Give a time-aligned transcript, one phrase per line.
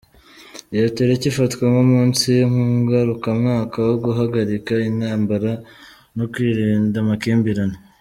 [0.75, 2.29] Iyo tariki ifatwa nk’umunsi
[2.83, 5.51] ngarukamwaka wo guhagarika intambara
[6.17, 7.77] no kwirinda amakimbirane.